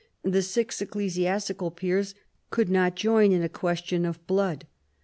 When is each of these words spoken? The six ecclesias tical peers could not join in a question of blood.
The 0.23 0.41
six 0.41 0.81
ecclesias 0.81 1.45
tical 1.53 1.75
peers 1.75 2.15
could 2.49 2.69
not 2.69 2.95
join 2.95 3.31
in 3.31 3.43
a 3.43 3.47
question 3.49 4.03
of 4.03 4.25
blood. 4.25 4.65